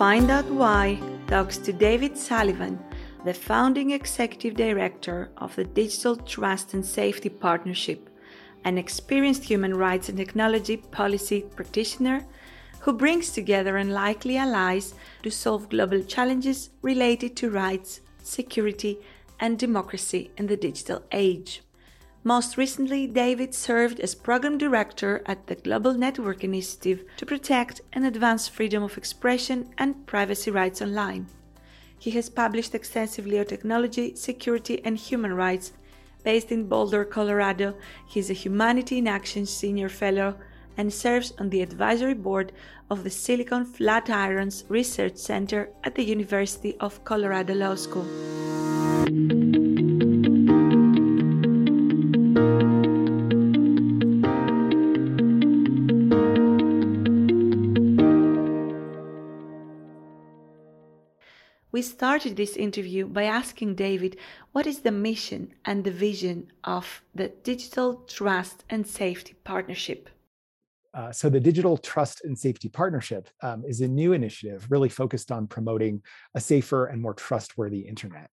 [0.00, 2.78] Find Out Why talks to David Sullivan,
[3.26, 8.08] the founding executive director of the Digital Trust and Safety Partnership,
[8.64, 12.24] an experienced human rights and technology policy practitioner
[12.80, 18.98] who brings together unlikely allies to solve global challenges related to rights, security,
[19.38, 21.60] and democracy in the digital age.
[22.22, 28.04] Most recently, David served as program director at the Global Network Initiative to protect and
[28.04, 31.28] advance freedom of expression and privacy rights online.
[31.98, 35.72] He has published extensively on technology, security, and human rights.
[36.22, 37.74] Based in Boulder, Colorado,
[38.06, 40.36] he is a Humanity in Action Senior Fellow
[40.76, 42.52] and serves on the advisory board
[42.90, 48.06] of the Silicon Flatirons Research Center at the University of Colorado Law School.
[61.80, 64.18] We started this interview by asking David
[64.52, 70.10] what is the mission and the vision of the Digital Trust and Safety Partnership.
[70.92, 75.32] Uh, so the Digital Trust and Safety Partnership um, is a new initiative really focused
[75.32, 76.02] on promoting
[76.34, 78.28] a safer and more trustworthy internet.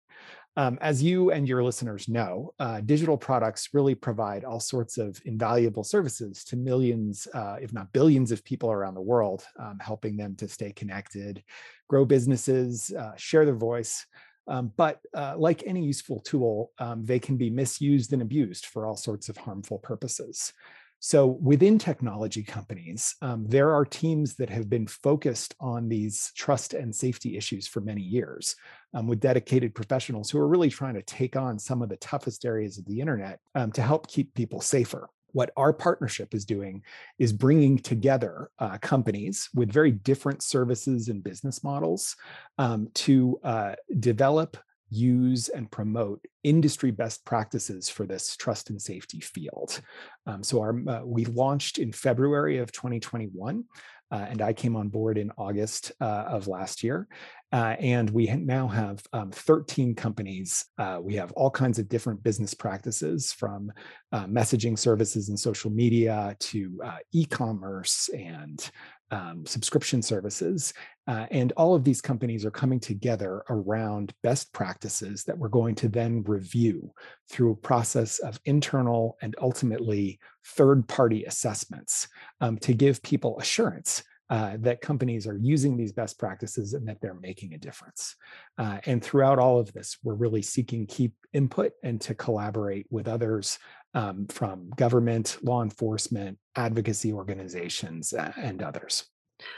[0.58, 5.22] Um, as you and your listeners know, uh, digital products really provide all sorts of
[5.24, 10.18] invaluable services to millions, uh, if not billions, of people around the world, um, helping
[10.18, 11.44] them to stay connected,
[11.88, 14.04] grow businesses, uh, share their voice.
[14.48, 18.88] Um, but uh, like any useful tool, um, they can be misused and abused for
[18.88, 20.54] all sorts of harmful purposes.
[21.00, 26.74] So within technology companies, um, there are teams that have been focused on these trust
[26.74, 28.56] and safety issues for many years
[28.94, 32.46] um, with dedicated professionals who are really trying to take on some of the toughest
[32.46, 35.10] areas of the internet um, to help keep people safer.
[35.34, 36.82] What our partnership is doing
[37.20, 42.16] is bringing together uh, companies with very different services and business models
[42.58, 44.58] um, to uh, develop
[44.90, 49.82] use and promote industry best practices for this trust and safety field.
[50.26, 53.66] Um, so our uh, we launched in February of 2021.
[54.10, 57.08] Uh, and I came on board in August uh, of last year.
[57.54, 60.66] Uh, and we now have um, 13 companies.
[60.78, 63.72] Uh, we have all kinds of different business practices from
[64.12, 68.70] uh, messaging services and social media to uh, e commerce and
[69.12, 70.74] um, subscription services.
[71.08, 75.76] Uh, and all of these companies are coming together around best practices that we're going
[75.76, 76.92] to then review
[77.30, 82.10] through a process of internal and ultimately third party assessments
[82.42, 87.00] um, to give people assurance uh, that companies are using these best practices and that
[87.02, 88.16] they're making a difference.
[88.58, 93.08] Uh, and throughout all of this, we're really seeking keep input and to collaborate with
[93.08, 93.58] others
[93.94, 99.06] um, from government, law enforcement, advocacy organizations, uh, and others.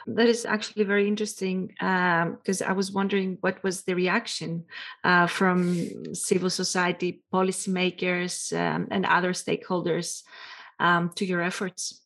[0.07, 4.66] That is actually very interesting because um, I was wondering what was the reaction
[5.03, 10.24] uh, from civil society, policymakers, um, and other stakeholders
[10.80, 12.01] um, to your efforts.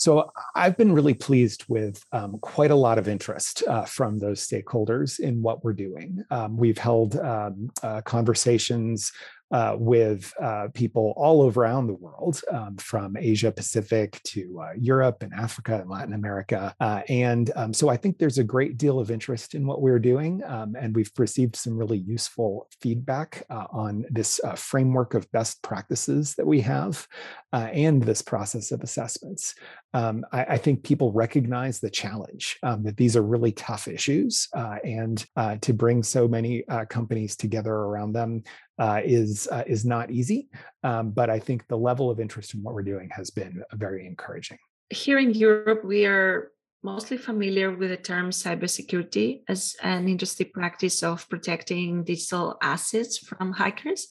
[0.00, 4.40] So I've been really pleased with um, quite a lot of interest uh, from those
[4.48, 6.24] stakeholders in what we're doing.
[6.30, 9.12] Um, we've held um, uh, conversations
[9.50, 15.22] uh, with uh, people all around the world, um, from Asia Pacific to uh, Europe
[15.22, 16.72] and Africa and Latin America.
[16.80, 19.98] Uh, and um, so I think there's a great deal of interest in what we're
[19.98, 20.42] doing.
[20.46, 25.62] Um, and we've received some really useful feedback uh, on this uh, framework of best
[25.62, 27.06] practices that we have
[27.52, 29.56] and this process of assessments.
[29.92, 34.46] Um, I, I, think people recognize the challenge um, that these are really tough issues,
[34.54, 35.26] and
[35.60, 38.44] to bring so many companies together around them
[38.80, 40.48] uh, is uh, is not easy.
[40.82, 44.06] Um, but I think the level of interest in what we're doing has been very
[44.06, 44.58] encouraging.
[44.88, 46.50] Here in Europe, we are
[46.82, 53.52] mostly familiar with the term cybersecurity as an industry practice of protecting digital assets from
[53.52, 54.08] hackers.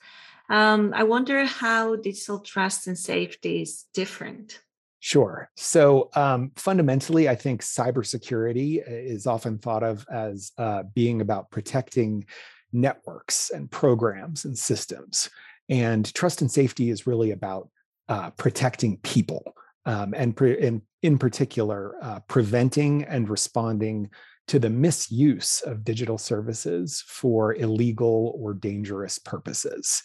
[0.52, 4.62] Um, I wonder how digital trust and safety is different.
[5.00, 5.50] Sure.
[5.56, 11.50] So um, fundamentally, I think cybersecurity uh, is often thought of as uh, being about
[11.50, 12.26] protecting
[12.72, 15.30] networks and programs and systems.
[15.70, 17.70] And trust and safety is really about
[18.08, 19.54] uh, protecting people
[19.86, 24.10] um, and, pre- in, particular, uh, preventing and responding
[24.48, 30.02] to the misuse of digital services for illegal or dangerous purposes.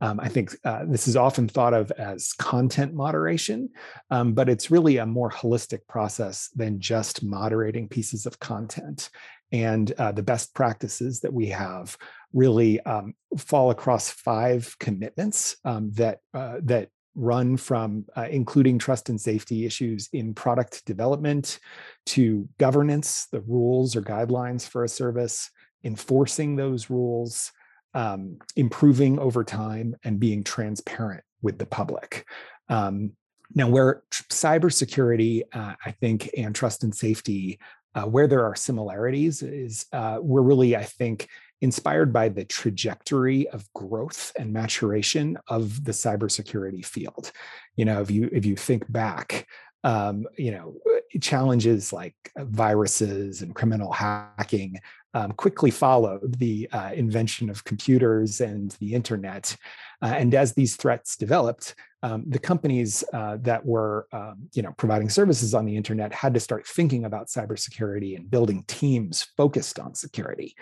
[0.00, 3.68] Um, I think uh, this is often thought of as content moderation,
[4.12, 9.10] um, but it's really a more holistic process than just moderating pieces of content
[9.52, 11.96] and uh, the best practices that we have
[12.32, 19.08] really um, fall across five commitments um, that uh, that run from uh, including trust
[19.08, 21.58] and safety issues in product development
[22.06, 25.50] to governance, the rules or guidelines for a service,
[25.82, 27.50] enforcing those rules,
[27.94, 32.24] um, improving over time, and being transparent with the public.
[32.68, 33.12] Um,
[33.54, 37.58] now, where cybersecurity, uh, I think, and trust and safety,
[37.98, 41.28] uh, where there are similarities is uh, we're really, I think,
[41.60, 47.32] inspired by the trajectory of growth and maturation of the cybersecurity field.
[47.74, 49.48] You know, if you if you think back,
[49.82, 50.76] um, you know,
[51.20, 54.78] challenges like viruses and criminal hacking
[55.14, 59.56] um, quickly followed the uh, invention of computers and the internet.
[60.02, 64.72] Uh, and as these threats developed, um, the companies uh, that were um, you know
[64.76, 69.78] providing services on the internet had to start thinking about cybersecurity and building teams focused
[69.80, 70.54] on security.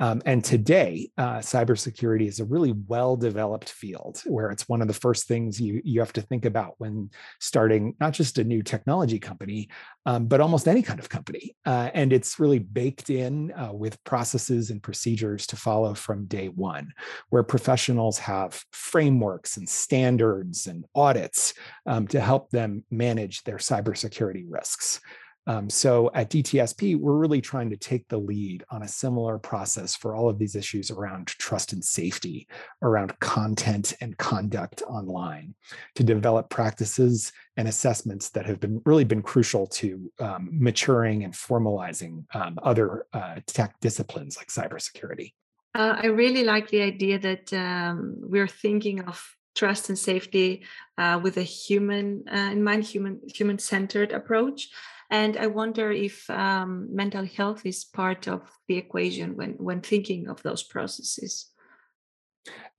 [0.00, 4.88] Um, and today uh, cybersecurity is a really well developed field where it's one of
[4.88, 7.10] the first things you you have to think about when
[7.40, 9.70] starting not just a new technology company
[10.04, 11.54] um, but almost any kind of company.
[11.64, 16.48] Uh, and it's really baked in uh, with processes and procedures to follow from day
[16.48, 16.92] one
[17.30, 21.54] where professionals have frameworks and standards and audits
[21.86, 25.00] um, to help them manage their cybersecurity risks.
[25.46, 29.96] Um, so at DTSP, we're really trying to take the lead on a similar process
[29.96, 32.46] for all of these issues around trust and safety,
[32.80, 35.54] around content and conduct online,
[35.96, 41.34] to develop practices and assessments that have been really been crucial to um, maturing and
[41.34, 45.32] formalizing um, other uh, tech disciplines like cybersecurity.
[45.74, 50.64] Uh, I really like the idea that um, we're thinking of trust and safety
[50.98, 54.68] uh, with a human uh, in mind, human human centered approach.
[55.10, 60.28] And I wonder if um, mental health is part of the equation when when thinking
[60.28, 61.52] of those processes.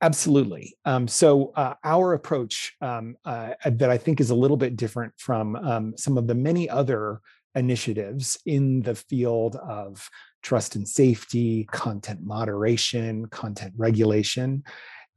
[0.02, 0.76] Absolutely.
[0.84, 5.14] Um, so uh, our approach um, uh, that I think is a little bit different
[5.18, 7.22] from um, some of the many other
[7.56, 10.10] initiatives in the field of
[10.44, 14.64] trust and safety, content moderation, content regulation,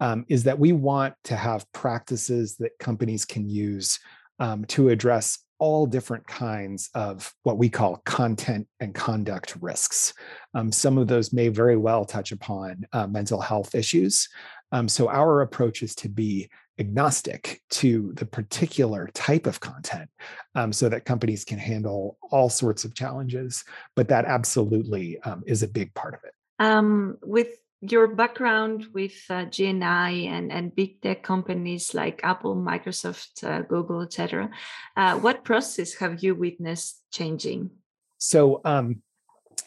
[0.01, 3.99] um, is that we want to have practices that companies can use
[4.39, 10.13] um, to address all different kinds of what we call content and conduct risks.
[10.55, 14.29] Um, some of those may very well touch upon uh, mental health issues.
[14.73, 20.11] Um, so, our approach is to be agnostic to the particular type of content
[20.55, 23.65] um, so that companies can handle all sorts of challenges.
[23.95, 26.35] But that absolutely um, is a big part of it.
[26.59, 27.49] Um, with
[27.81, 34.03] your background with uh, GNI and, and big tech companies like Apple, Microsoft, uh, Google,
[34.03, 34.51] etc.,
[34.97, 37.71] uh, what process have you witnessed changing?
[38.19, 39.03] So, um,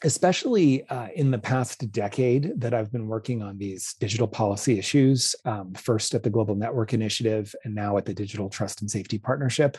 [0.03, 5.35] especially uh, in the past decade that I've been working on these digital policy issues,
[5.45, 9.17] um, first at the Global Network Initiative and now at the Digital Trust and Safety
[9.17, 9.77] Partnership,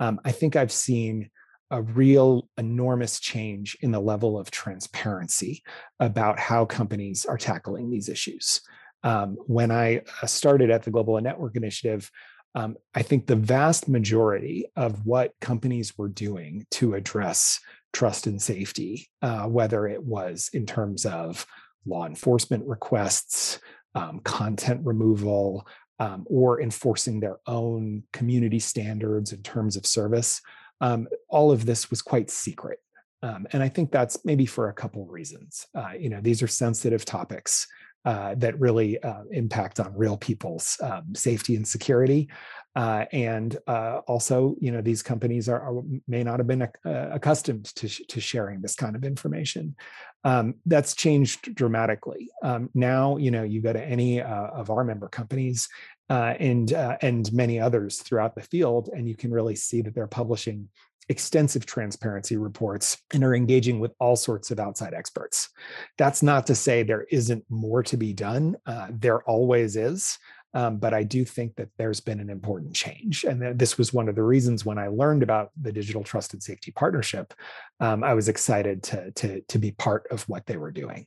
[0.00, 1.30] um, I think I've seen
[1.70, 5.62] a real enormous change in the level of transparency
[6.00, 8.62] about how companies are tackling these issues.
[9.02, 12.10] Um, when I uh, started at the Global Network Initiative,
[12.54, 17.60] um, I think the vast majority of what companies were doing to address
[17.92, 21.46] trust and safety, uh, whether it was in terms of
[21.86, 23.60] law enforcement requests,
[23.94, 25.66] um, content removal,
[25.98, 30.40] um, or enforcing their own community standards in terms of service,
[30.80, 32.78] um, all of this was quite secret.
[33.22, 35.66] Um, and I think that's maybe for a couple reasons.
[35.74, 37.66] Uh, you know, these are sensitive topics
[38.08, 42.26] uh, that really uh, impact on real people's um, safety and security.
[42.74, 46.68] Uh, and uh, also, you know, these companies are, are may not have been uh,
[46.86, 49.76] accustomed to, sh- to sharing this kind of information.
[50.24, 52.30] Um, that's changed dramatically.
[52.42, 55.68] Um, now, you know, you go to any of our member companies,
[56.08, 56.72] and
[57.02, 60.70] and many others throughout the field, and you can really see that they're publishing
[61.08, 65.48] extensive transparency reports and are engaging with all sorts of outside experts.
[65.96, 68.56] That's not to say there isn't more to be done.
[68.66, 70.18] Uh, there always is.
[70.54, 73.24] Um, but I do think that there's been an important change.
[73.24, 76.42] And this was one of the reasons when I learned about the Digital Trust and
[76.42, 77.34] Safety Partnership,
[77.80, 81.06] um, I was excited to, to, to be part of what they were doing.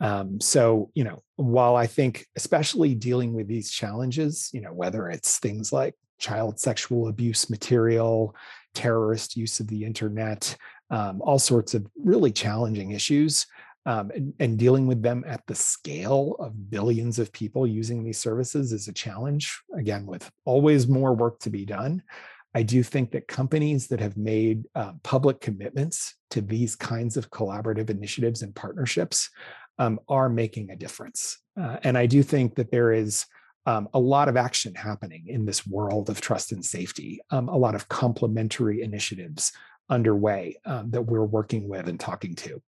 [0.00, 5.08] Um, so, you know, while I think, especially dealing with these challenges, you know, whether
[5.08, 8.34] it's things like child sexual abuse material,
[8.74, 10.56] terrorist use of the internet,
[10.90, 13.46] um, all sorts of really challenging issues,
[13.86, 18.18] um, and, and, dealing with them at the scale of billions of people using these
[18.18, 19.58] services is a challenge.
[19.74, 22.02] Again, with always more work to be done.
[22.54, 27.30] I do think that companies that have made uh, public commitments to these kinds of
[27.30, 29.30] collaborative initiatives and partnerships
[29.78, 31.38] um, are making a difference.
[31.58, 33.24] Uh, and I do think that there is
[33.66, 37.56] um, a lot of action happening in this world of trust and safety, um, a
[37.56, 39.52] lot of complementary initiatives
[39.88, 42.62] underway um, that we're working with and talking to.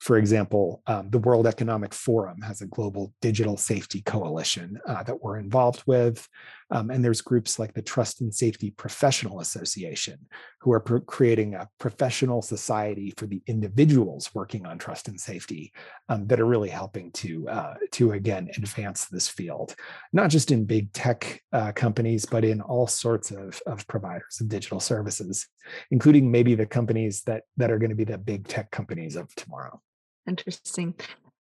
[0.00, 5.22] For example, um, the World Economic Forum has a global digital safety coalition uh, that
[5.22, 6.28] we're involved with.
[6.70, 10.18] Um, and there's groups like the Trust and Safety Professional Association,
[10.60, 15.72] who are pr- creating a professional society for the individuals working on trust and safety
[16.08, 19.76] um, that are really helping to, uh, to again, advance this field,
[20.12, 24.48] not just in big tech uh, companies, but in all sorts of, of providers of
[24.48, 25.46] digital services,
[25.90, 29.32] including maybe the companies that, that are going to be the big tech companies of
[29.36, 29.80] tomorrow.
[30.26, 30.94] Interesting.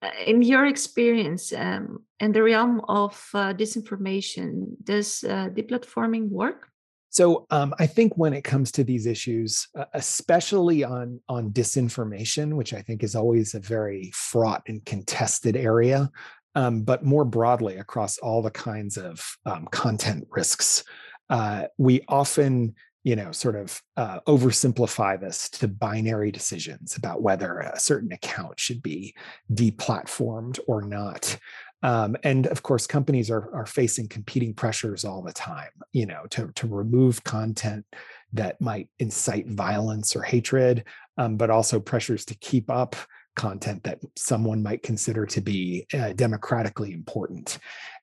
[0.02, 6.68] Uh, in your experience um, in the realm of uh, disinformation, does uh, deplatforming work?
[7.14, 12.54] So um, I think when it comes to these issues, uh, especially on on disinformation,
[12.54, 16.10] which I think is always a very fraught and contested area,
[16.54, 20.84] um, but more broadly across all the kinds of um, content risks,
[21.30, 22.74] uh, we often
[23.04, 28.58] you know sort of uh, oversimplify this to binary decisions about whether a certain account
[28.58, 29.14] should be
[29.52, 31.38] deplatformed or not.
[31.82, 36.24] Um, and of course companies are, are facing competing pressures all the time you know
[36.30, 37.84] to, to remove content
[38.32, 40.84] that might incite violence or hatred
[41.18, 42.96] um, but also pressures to keep up
[43.36, 47.58] content that someone might consider to be uh, democratically important.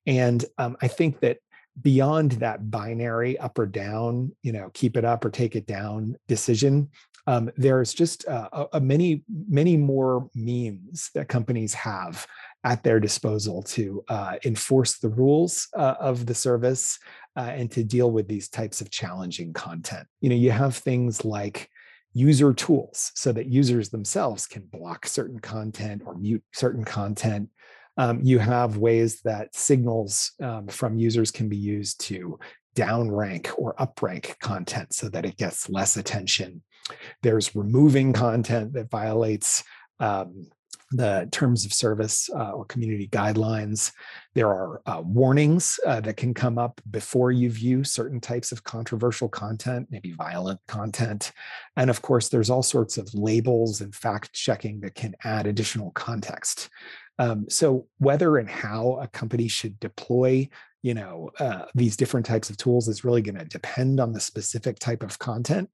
[0.06, 1.38] And um, i think that
[1.80, 6.16] beyond that binary up or down, you know, keep it up or take it down
[6.28, 6.90] decision,
[7.28, 12.26] um, there's just uh, a, a many, many more means that companies have
[12.64, 17.00] at their disposal to uh, enforce the rules uh, of the service
[17.36, 20.08] uh, and to deal with these types of challenging content.
[20.20, 21.70] You know, you have things like
[22.14, 27.50] user tools so that users themselves can block certain content or mute certain content
[27.98, 32.40] um, you have ways that signals um, from users can be used to
[32.76, 36.62] downrank or uprank content so that it gets less attention.
[37.22, 39.64] There's removing content that violates
[40.00, 40.48] um,
[40.92, 43.92] the terms of service uh, or community guidelines.
[44.34, 48.64] There are uh, warnings uh, that can come up before you view certain types of
[48.64, 51.32] controversial content, maybe violent content.
[51.78, 55.92] And of course, there's all sorts of labels and fact checking that can add additional
[55.92, 56.70] context.
[57.22, 60.50] Um, so whether and how a company should deploy,
[60.82, 64.20] you know, uh, these different types of tools is really going to depend on the
[64.20, 65.70] specific type of content.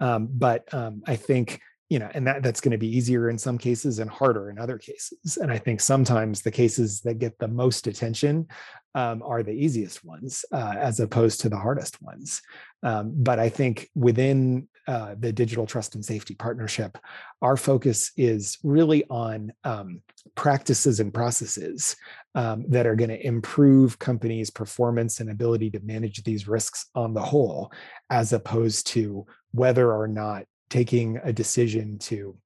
[0.00, 3.36] Um, but um, I think you know and that that's going to be easier in
[3.36, 7.38] some cases and harder in other cases and i think sometimes the cases that get
[7.38, 8.46] the most attention
[8.94, 12.40] um, are the easiest ones uh, as opposed to the hardest ones.
[12.82, 16.96] Um, but i think within uh, the digital trust and safety partnership
[17.42, 20.00] our focus is really on um,
[20.34, 21.96] practices and processes
[22.34, 27.14] um, that are going to improve companies performance and ability to manage these risks on
[27.14, 27.70] the whole
[28.08, 32.36] as opposed to whether or not taking a decision to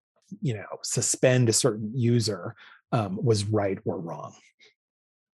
[0.41, 2.55] you know suspend a certain user
[2.93, 4.35] um, was right or wrong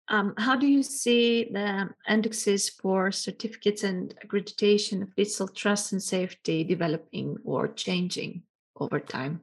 [0.09, 6.02] um, how do you see the indexes for certificates and accreditation of digital trust and
[6.02, 8.43] safety developing or changing
[8.81, 9.40] over time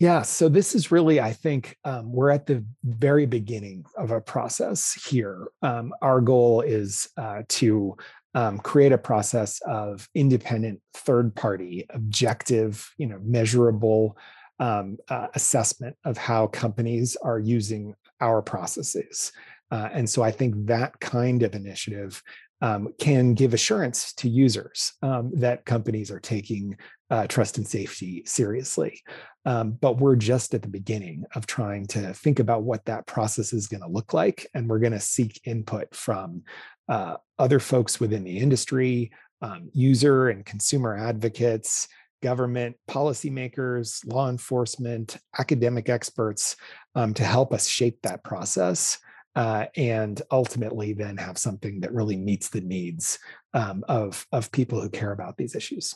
[0.00, 4.20] yeah, so this is really, I think, um, we're at the very beginning of a
[4.20, 5.48] process here.
[5.60, 7.96] Um, our goal is uh, to
[8.34, 14.16] um, create a process of independent third party objective you know measurable
[14.60, 19.32] um, uh, assessment of how companies are using our processes
[19.70, 22.22] uh, and so i think that kind of initiative
[22.60, 26.76] um, can give assurance to users um, that companies are taking
[27.10, 29.00] uh, trust and safety seriously.
[29.44, 33.52] Um, but we're just at the beginning of trying to think about what that process
[33.52, 34.46] is going to look like.
[34.54, 36.42] And we're going to seek input from
[36.88, 39.10] uh, other folks within the industry,
[39.42, 41.88] um, user and consumer advocates,
[42.22, 46.56] government, policymakers, law enforcement, academic experts
[46.94, 48.98] um, to help us shape that process.
[49.36, 53.20] Uh, and ultimately, then have something that really meets the needs
[53.54, 55.94] um, of, of people who care about these issues.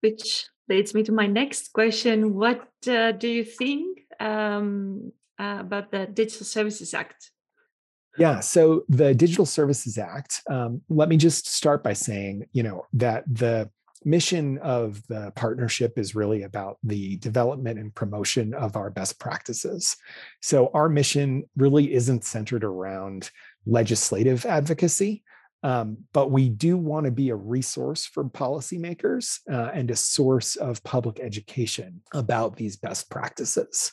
[0.00, 2.34] Which leads me to my next question.
[2.34, 7.30] What uh, do you think um, uh, about the Digital Services Act?
[8.18, 8.40] Yeah.
[8.40, 13.24] So the Digital Services Act, um, let me just start by saying, you know, that
[13.30, 13.70] the
[14.04, 19.96] mission of the partnership is really about the development and promotion of our best practices.
[20.40, 23.30] So our mission really isn't centered around
[23.66, 25.24] legislative advocacy.
[25.62, 30.54] Um, but we do want to be a resource for policymakers uh, and a source
[30.54, 33.92] of public education about these best practices.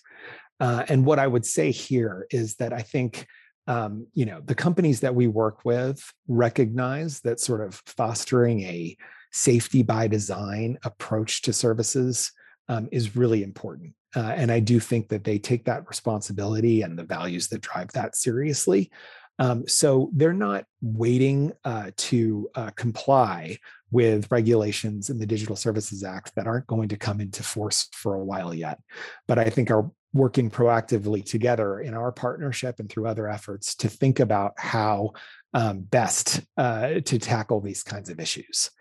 [0.59, 3.25] Uh, and what I would say here is that I think
[3.67, 8.97] um, you know, the companies that we work with recognize that sort of fostering a
[9.31, 12.31] safety by design approach to services
[12.69, 13.93] um, is really important.
[14.15, 17.91] Uh, and I do think that they take that responsibility and the values that drive
[17.93, 18.91] that seriously.
[19.39, 23.57] Um, so they're not waiting uh, to uh, comply
[23.91, 28.15] with regulations in the Digital Services Act that aren't going to come into force for
[28.15, 28.79] a while yet.
[29.27, 33.89] But I think are working proactively together in our partnership and through other efforts to
[33.89, 35.11] think about how
[35.53, 38.71] um, best uh, to tackle these kinds of issues.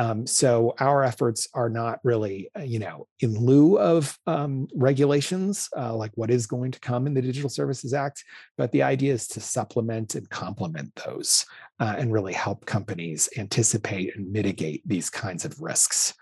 [0.00, 5.68] Um, so our efforts are not really, uh, you know, in lieu of um, regulations
[5.76, 8.24] uh, like what is going to come in the Digital Services Act,
[8.56, 11.44] but the idea is to supplement and complement those
[11.80, 16.14] uh, and really help companies anticipate and mitigate these kinds of risks.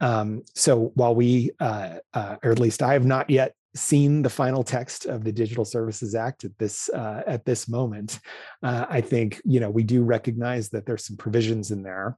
[0.00, 4.30] Um, so while we, uh, uh, or at least I have not yet seen the
[4.30, 8.18] final text of the Digital Services Act at this uh, at this moment,
[8.62, 12.16] uh, I think you know we do recognize that there's some provisions in there,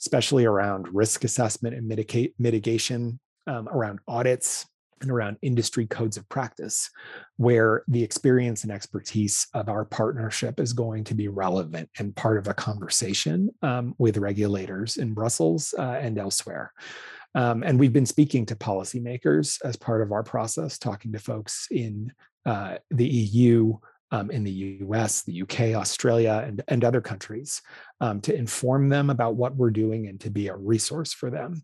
[0.00, 4.66] especially around risk assessment and mitigate mitigation, um, around audits,
[5.02, 6.88] and around industry codes of practice,
[7.36, 12.38] where the experience and expertise of our partnership is going to be relevant and part
[12.38, 16.72] of a conversation um, with regulators in Brussels uh, and elsewhere.
[17.34, 21.66] Um, and we've been speaking to policymakers as part of our process, talking to folks
[21.70, 22.12] in
[22.44, 23.74] uh, the EU,
[24.10, 27.62] um, in the US, the UK, Australia, and, and other countries
[28.00, 31.62] um, to inform them about what we're doing and to be a resource for them.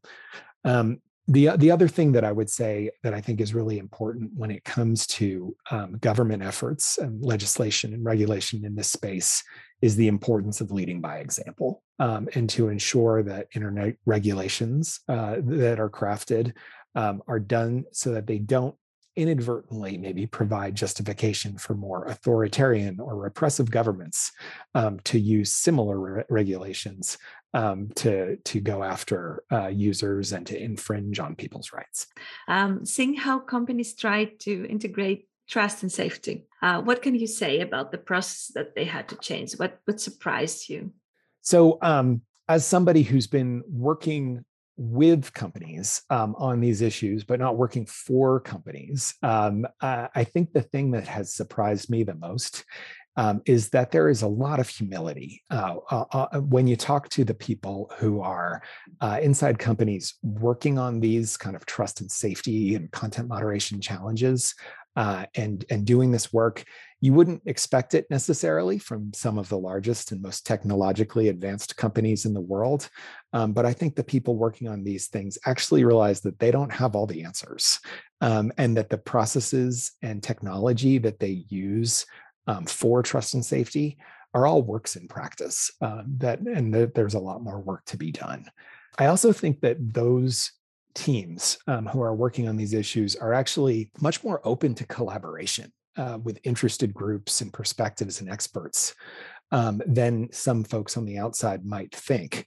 [0.65, 4.31] Um, the, the other thing that I would say that I think is really important
[4.35, 9.45] when it comes to um, government efforts and legislation and regulation in this space
[9.83, 15.37] is the importance of leading by example um, and to ensure that internet regulations uh,
[15.43, 16.53] that are crafted
[16.95, 18.75] um, are done so that they don't
[19.17, 24.31] inadvertently maybe provide justification for more authoritarian or repressive governments
[24.77, 27.19] um, to use similar re- regulations
[27.55, 32.07] um, to to go after uh, users and to infringe on people's rights.
[32.47, 37.61] Um, seeing how companies try to integrate trust and safety, uh, what can you say
[37.61, 39.55] about the process that they had to change?
[39.55, 40.93] What what surprised you?
[41.43, 44.45] So, um, as somebody who's been working
[44.79, 49.13] with companies um, on these issues, but not working for companies.
[49.25, 52.65] Um, uh, I think the thing that has surprised me the most
[53.19, 57.09] um, is that there is a lot of humility uh, uh, uh when you talk
[57.11, 58.63] to the people who are
[59.03, 64.55] uh, inside companies working on these kind of trust and safety and content moderation challenges
[64.97, 66.65] uh, and and doing this work
[67.01, 72.25] you wouldn't expect it necessarily from some of the largest and most technologically advanced companies
[72.25, 72.89] in the world
[73.33, 76.73] um, but i think the people working on these things actually realize that they don't
[76.73, 77.81] have all the answers
[78.21, 82.07] um, and that the processes and technology that they use
[82.49, 83.97] um, for trust and safety
[84.35, 87.97] are all works in practice um, that and that there's a lot more work to
[87.97, 88.45] be done
[88.99, 90.51] i also think that those
[90.95, 95.73] teams um, who are working on these issues are actually much more open to collaboration
[95.97, 98.95] uh, with interested groups and perspectives and experts
[99.53, 102.47] um, than some folks on the outside might think.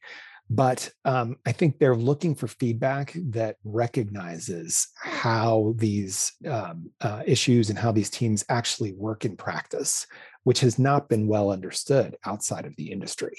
[0.53, 7.69] But um, I think they're looking for feedback that recognizes how these um, uh, issues
[7.69, 10.05] and how these teams actually work in practice,
[10.43, 13.37] which has not been well understood outside of the industry.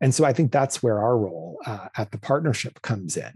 [0.00, 3.34] And so I think that's where our role uh, at the partnership comes in.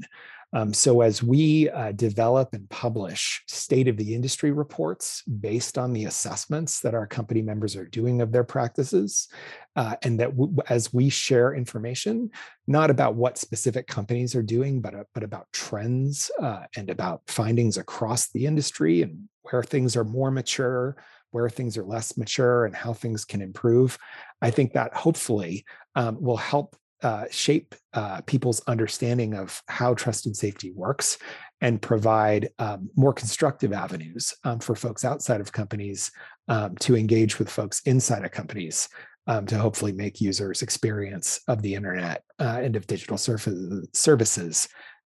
[0.55, 5.93] Um, so, as we uh, develop and publish state of the industry reports based on
[5.93, 9.29] the assessments that our company members are doing of their practices,
[9.77, 12.31] uh, and that w- as we share information,
[12.67, 17.23] not about what specific companies are doing, but, uh, but about trends uh, and about
[17.29, 20.97] findings across the industry and where things are more mature,
[21.31, 23.99] where things are less mature, and how things can improve,
[24.43, 30.27] I think that hopefully um, will help uh, shape uh, people's understanding of how trust
[30.27, 31.19] and safety works
[31.61, 36.11] and provide um, more constructive avenues um, for folks outside of companies
[36.49, 38.89] um, to engage with folks inside of companies
[39.27, 44.69] um, to hopefully make users experience of the internet uh, and of digital services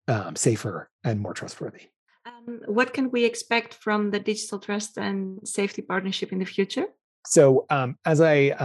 [0.08, 1.88] um, safer and more trustworthy.
[2.26, 6.88] Um, what can we expect from the digital trust and safety partnership in the future?
[7.26, 7.66] So,
[8.06, 8.56] as I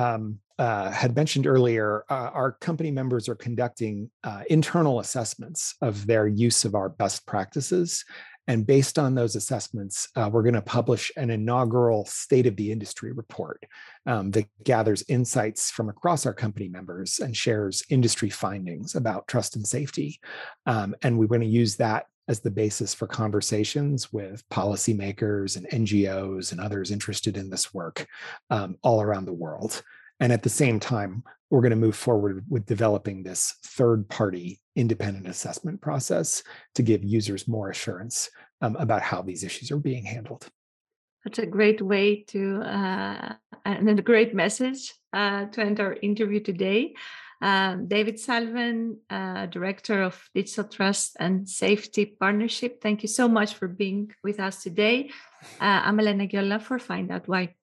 [0.59, 6.27] uh, had mentioned earlier, uh, our company members are conducting uh, internal assessments of their
[6.27, 8.05] use of our best practices.
[8.49, 12.71] And based on those assessments, uh, we're going to publish an inaugural State of the
[12.71, 13.65] Industry report
[14.07, 19.57] um, that gathers insights from across our company members and shares industry findings about trust
[19.57, 20.21] and safety.
[20.65, 25.87] Um, and we're going to use that as the basis for conversations with policymakers and
[25.87, 28.07] NGOs and others interested in this work
[28.51, 29.83] um, all around the world.
[30.21, 34.61] And at the same time, we're going to move forward with developing this third party
[34.75, 36.43] independent assessment process
[36.75, 38.29] to give users more assurance
[38.61, 40.49] um, about how these issues are being handled.
[41.25, 43.35] That's a great way to, uh,
[43.65, 46.95] and a great message uh, to end our interview today.
[47.43, 53.55] Um, David Sullivan, uh, Director of Digital Trust and Safety Partnership, thank you so much
[53.55, 55.11] for being with us today.
[55.61, 57.56] Uh, I'm Elena Giolla for Find Out Why.